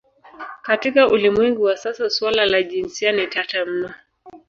[0.61, 3.93] Katika ulimwengu wa sasa suala la jinsia ni tata mno.